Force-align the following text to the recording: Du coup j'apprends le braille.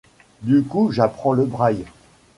Du 0.41 0.63
coup 0.63 0.91
j'apprends 0.91 1.33
le 1.33 1.45
braille. 1.45 1.85